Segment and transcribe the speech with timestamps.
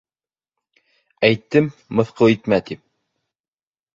[1.27, 1.69] —Әйттем,
[1.99, 2.83] мыҫҡыл итмә, тип.